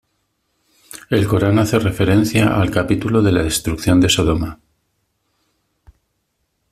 El 1.11 1.27
Corán 1.27 1.59
hace 1.59 1.77
referencia 1.77 2.59
al 2.59 2.71
capítulo 2.71 3.21
de 3.21 3.31
la 3.33 3.43
destrucción 3.43 4.01
de 4.01 4.09
Sodoma. 4.09 4.59